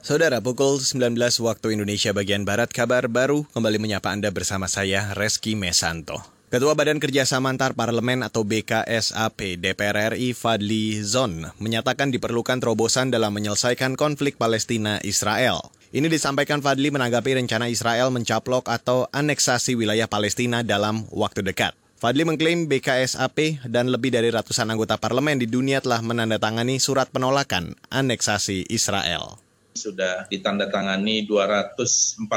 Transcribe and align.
Saudara, 0.00 0.40
pukul 0.40 0.80
19 0.80 1.12
waktu 1.44 1.76
Indonesia 1.76 2.16
bagian 2.16 2.48
Barat, 2.48 2.72
kabar 2.72 3.04
baru 3.04 3.44
kembali 3.52 3.76
menyapa 3.76 4.08
Anda 4.08 4.32
bersama 4.32 4.64
saya, 4.64 5.12
Reski 5.12 5.52
Mesanto. 5.52 6.24
Ketua 6.48 6.72
Badan 6.72 6.96
Kerjasama 6.96 7.52
Antar 7.52 7.76
Parlemen 7.76 8.24
atau 8.24 8.40
BKSAP 8.40 9.60
DPR 9.60 10.16
RI 10.16 10.32
Fadli 10.32 11.04
Zon 11.04 11.52
menyatakan 11.60 12.08
diperlukan 12.08 12.64
terobosan 12.64 13.12
dalam 13.12 13.28
menyelesaikan 13.36 13.92
konflik 14.00 14.40
Palestina-Israel. 14.40 15.68
Ini 15.92 16.08
disampaikan 16.08 16.64
Fadli 16.64 16.88
menanggapi 16.88 17.36
rencana 17.36 17.68
Israel 17.68 18.08
mencaplok 18.08 18.72
atau 18.72 19.04
aneksasi 19.12 19.76
wilayah 19.76 20.08
Palestina 20.08 20.64
dalam 20.64 21.04
waktu 21.12 21.44
dekat. 21.44 21.76
Fadli 22.00 22.24
mengklaim 22.24 22.72
BKSAP 22.72 23.68
dan 23.68 23.92
lebih 23.92 24.16
dari 24.16 24.32
ratusan 24.32 24.72
anggota 24.72 24.96
parlemen 24.96 25.36
di 25.36 25.44
dunia 25.44 25.84
telah 25.84 26.00
menandatangani 26.00 26.80
surat 26.80 27.12
penolakan 27.12 27.76
aneksasi 27.92 28.64
Israel 28.72 29.49
sudah 29.80 30.28
ditandatangani 30.28 31.24
242 31.24 32.28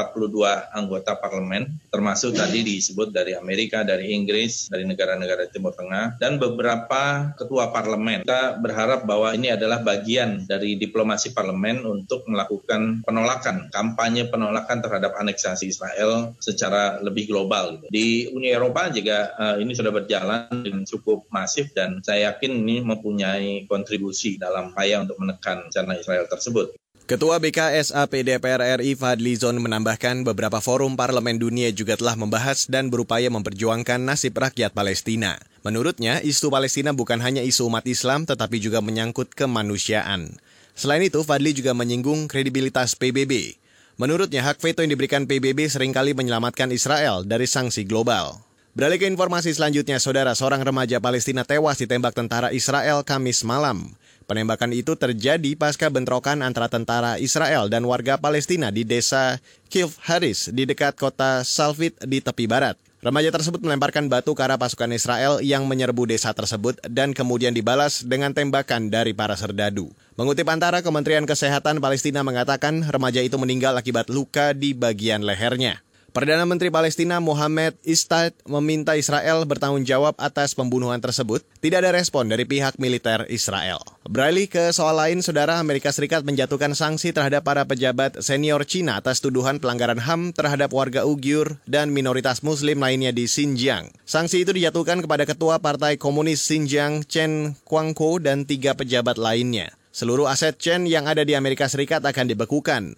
anggota 0.72 1.20
parlemen, 1.20 1.76
termasuk 1.92 2.32
tadi 2.32 2.64
disebut 2.64 3.12
dari 3.12 3.36
Amerika, 3.36 3.84
dari 3.84 4.16
Inggris, 4.16 4.72
dari 4.72 4.88
negara-negara 4.88 5.52
Timur 5.52 5.76
Tengah, 5.76 6.16
dan 6.16 6.40
beberapa 6.40 7.36
ketua 7.36 7.68
parlemen. 7.68 8.24
Kita 8.24 8.56
berharap 8.56 9.04
bahwa 9.04 9.36
ini 9.36 9.52
adalah 9.52 9.84
bagian 9.84 10.48
dari 10.48 10.80
diplomasi 10.80 11.36
parlemen 11.36 11.84
untuk 11.84 12.24
melakukan 12.24 13.04
penolakan, 13.04 13.68
kampanye 13.68 14.32
penolakan 14.32 14.80
terhadap 14.80 15.12
aneksasi 15.20 15.68
Israel 15.68 16.32
secara 16.40 16.98
lebih 17.04 17.28
global. 17.28 17.84
Di 17.92 18.32
Uni 18.32 18.48
Eropa 18.48 18.88
juga 18.88 19.34
uh, 19.36 19.56
ini 19.60 19.76
sudah 19.76 19.92
berjalan 19.92 20.48
dengan 20.64 20.82
cukup 20.88 21.28
masif 21.28 21.74
dan 21.74 22.00
saya 22.00 22.32
yakin 22.32 22.64
ini 22.64 22.80
mempunyai 22.80 23.66
kontribusi 23.68 24.38
dalam 24.40 24.72
upaya 24.72 25.02
untuk 25.02 25.18
menekan 25.18 25.68
rencana 25.68 25.98
Israel 25.98 26.26
tersebut. 26.30 26.74
Ketua 27.04 27.36
BKSAP 27.36 28.24
DPR 28.24 28.80
RI 28.80 28.96
Fadli 28.96 29.36
Zon 29.36 29.60
menambahkan 29.60 30.24
beberapa 30.24 30.56
forum 30.64 30.96
parlemen 30.96 31.36
dunia 31.36 31.68
juga 31.68 32.00
telah 32.00 32.16
membahas 32.16 32.64
dan 32.64 32.88
berupaya 32.88 33.28
memperjuangkan 33.28 34.00
nasib 34.00 34.32
rakyat 34.40 34.72
Palestina. 34.72 35.36
Menurutnya, 35.68 36.24
isu 36.24 36.48
Palestina 36.48 36.96
bukan 36.96 37.20
hanya 37.20 37.44
isu 37.44 37.68
umat 37.68 37.84
Islam 37.84 38.24
tetapi 38.24 38.56
juga 38.56 38.80
menyangkut 38.80 39.36
kemanusiaan. 39.36 40.40
Selain 40.72 41.04
itu, 41.04 41.20
Fadli 41.20 41.52
juga 41.52 41.76
menyinggung 41.76 42.24
kredibilitas 42.24 42.96
PBB. 42.96 43.60
Menurutnya, 44.00 44.40
hak 44.40 44.64
veto 44.64 44.80
yang 44.80 44.96
diberikan 44.96 45.28
PBB 45.28 45.68
sering 45.68 45.92
kali 45.92 46.16
menyelamatkan 46.16 46.72
Israel 46.72 47.20
dari 47.28 47.44
sanksi 47.44 47.84
global. 47.84 48.40
Beralih 48.72 48.96
ke 48.96 49.04
informasi 49.04 49.52
selanjutnya, 49.52 50.00
saudara 50.00 50.32
seorang 50.32 50.64
remaja 50.64 51.04
Palestina 51.04 51.44
tewas 51.44 51.76
ditembak 51.76 52.16
tentara 52.16 52.48
Israel 52.56 53.04
Kamis 53.04 53.44
malam. 53.44 53.92
Penembakan 54.24 54.72
itu 54.72 54.96
terjadi 54.96 55.52
pasca 55.52 55.92
bentrokan 55.92 56.40
antara 56.40 56.72
tentara 56.72 57.20
Israel 57.20 57.68
dan 57.68 57.84
warga 57.84 58.16
Palestina 58.16 58.72
di 58.72 58.80
desa 58.80 59.36
Kilf 59.68 60.00
Haris 60.00 60.48
di 60.48 60.64
dekat 60.64 60.96
kota 60.96 61.44
Salfit 61.44 62.00
di 62.08 62.24
tepi 62.24 62.48
barat. 62.48 62.80
Remaja 63.04 63.28
tersebut 63.28 63.60
melemparkan 63.60 64.08
batu 64.08 64.32
ke 64.32 64.40
arah 64.40 64.56
pasukan 64.56 64.88
Israel 64.96 65.44
yang 65.44 65.68
menyerbu 65.68 66.08
desa 66.08 66.32
tersebut 66.32 66.80
dan 66.88 67.12
kemudian 67.12 67.52
dibalas 67.52 68.00
dengan 68.00 68.32
tembakan 68.32 68.88
dari 68.88 69.12
para 69.12 69.36
serdadu. 69.36 69.92
Mengutip 70.16 70.48
antara 70.48 70.80
Kementerian 70.80 71.28
Kesehatan 71.28 71.84
Palestina 71.84 72.24
mengatakan 72.24 72.80
remaja 72.80 73.20
itu 73.20 73.36
meninggal 73.36 73.76
akibat 73.76 74.08
luka 74.08 74.56
di 74.56 74.72
bagian 74.72 75.20
lehernya. 75.20 75.83
Perdana 76.14 76.46
Menteri 76.46 76.70
Palestina 76.70 77.18
Mohamed 77.18 77.74
Istad 77.82 78.38
meminta 78.46 78.94
Israel 78.94 79.42
bertanggung 79.50 79.82
jawab 79.82 80.14
atas 80.22 80.54
pembunuhan 80.54 81.02
tersebut. 81.02 81.42
Tidak 81.58 81.82
ada 81.82 81.90
respon 81.90 82.30
dari 82.30 82.46
pihak 82.46 82.78
militer 82.78 83.26
Israel. 83.26 83.82
Beralih 84.06 84.46
ke 84.46 84.70
soal 84.70 84.94
lain, 84.94 85.26
Saudara 85.26 85.58
Amerika 85.58 85.90
Serikat 85.90 86.22
menjatuhkan 86.22 86.70
sanksi 86.78 87.10
terhadap 87.10 87.42
para 87.42 87.66
pejabat 87.66 88.22
senior 88.22 88.62
Cina 88.62 89.02
atas 89.02 89.18
tuduhan 89.18 89.58
pelanggaran 89.58 89.98
HAM 89.98 90.30
terhadap 90.30 90.70
warga 90.70 91.02
Uyghur 91.02 91.58
dan 91.66 91.90
minoritas 91.90 92.46
Muslim 92.46 92.78
lainnya 92.78 93.10
di 93.10 93.26
Xinjiang. 93.26 93.90
Sanksi 94.06 94.46
itu 94.46 94.54
dijatuhkan 94.54 95.02
kepada 95.02 95.26
Ketua 95.26 95.58
Partai 95.58 95.98
Komunis 95.98 96.46
Xinjiang 96.46 97.10
Chen 97.10 97.58
Guangko 97.66 98.22
dan 98.22 98.46
tiga 98.46 98.78
pejabat 98.78 99.18
lainnya. 99.18 99.74
Seluruh 99.90 100.30
aset 100.30 100.54
Chen 100.62 100.86
yang 100.86 101.10
ada 101.10 101.26
di 101.26 101.34
Amerika 101.34 101.66
Serikat 101.66 102.06
akan 102.06 102.30
dibekukan. 102.30 102.94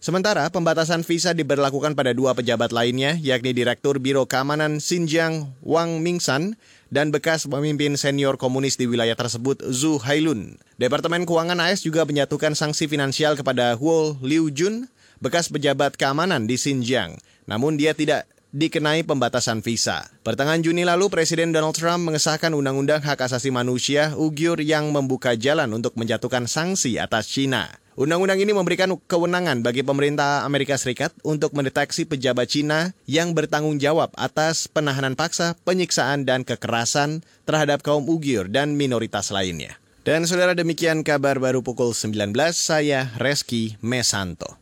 Sementara 0.00 0.48
pembatasan 0.48 1.04
visa 1.04 1.36
diberlakukan 1.36 1.92
pada 1.92 2.16
dua 2.16 2.32
pejabat 2.32 2.72
lainnya, 2.72 3.20
yakni 3.20 3.52
Direktur 3.52 4.00
Biro 4.00 4.24
Keamanan 4.24 4.80
Xinjiang 4.80 5.52
Wang 5.60 6.00
Mingsan 6.00 6.56
dan 6.88 7.12
bekas 7.12 7.44
pemimpin 7.44 8.00
senior 8.00 8.40
komunis 8.40 8.80
di 8.80 8.88
wilayah 8.88 9.12
tersebut 9.12 9.60
Zhu 9.68 10.00
Hailun. 10.00 10.56
Departemen 10.80 11.28
Keuangan 11.28 11.60
AS 11.60 11.84
juga 11.84 12.08
menyatukan 12.08 12.56
sanksi 12.56 12.88
finansial 12.88 13.36
kepada 13.36 13.76
Huo 13.76 14.16
Liu 14.24 14.48
Jun, 14.48 14.88
bekas 15.20 15.52
pejabat 15.52 16.00
keamanan 16.00 16.48
di 16.48 16.56
Xinjiang. 16.56 17.20
Namun 17.44 17.76
dia 17.76 17.92
tidak 17.92 18.24
dikenai 18.56 19.04
pembatasan 19.04 19.60
visa. 19.60 20.08
Pertengahan 20.24 20.64
Juni 20.64 20.88
lalu, 20.88 21.12
Presiden 21.12 21.52
Donald 21.52 21.76
Trump 21.76 22.08
mengesahkan 22.08 22.56
Undang-Undang 22.56 23.04
Hak 23.04 23.20
Asasi 23.20 23.52
Manusia 23.52 24.16
Uyghur 24.16 24.64
yang 24.64 24.90
membuka 24.96 25.36
jalan 25.36 25.68
untuk 25.76 25.92
menjatuhkan 26.00 26.48
sanksi 26.48 26.96
atas 26.96 27.28
China. 27.28 27.79
Undang-undang 27.98 28.38
ini 28.38 28.54
memberikan 28.54 28.94
kewenangan 28.94 29.66
bagi 29.66 29.82
pemerintah 29.82 30.46
Amerika 30.46 30.78
Serikat 30.78 31.10
untuk 31.26 31.50
mendeteksi 31.58 32.06
pejabat 32.06 32.46
Cina 32.46 32.94
yang 33.10 33.34
bertanggung 33.34 33.82
jawab 33.82 34.14
atas 34.14 34.70
penahanan 34.70 35.18
paksa, 35.18 35.58
penyiksaan, 35.66 36.22
dan 36.22 36.46
kekerasan 36.46 37.26
terhadap 37.48 37.82
kaum 37.82 38.06
Uyghur 38.06 38.46
dan 38.46 38.78
minoritas 38.78 39.34
lainnya. 39.34 39.74
Dan 40.06 40.22
saudara 40.24 40.54
demikian 40.54 41.02
kabar 41.02 41.42
baru 41.42 41.66
pukul 41.66 41.90
19, 41.90 42.30
saya 42.54 43.10
Reski 43.18 43.74
Mesanto. 43.82 44.60